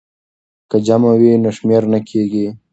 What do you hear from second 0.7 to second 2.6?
جمع وي نو شمېر نه کمیږي.